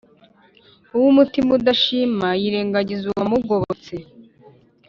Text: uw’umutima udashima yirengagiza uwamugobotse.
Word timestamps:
uw’umutima 0.95 1.49
udashima 1.57 2.27
yirengagiza 2.41 3.03
uwamugobotse. 3.07 3.95